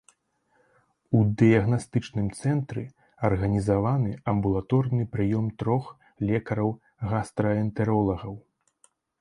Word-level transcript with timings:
У 1.17 1.19
дыягнастычным 1.41 2.27
цэнтры 2.39 2.83
арганізаваны 3.29 4.11
амбулаторны 4.33 5.03
прыём 5.13 5.45
трох 5.63 5.85
лекараў-гастраэнтэролагаў. 6.31 8.33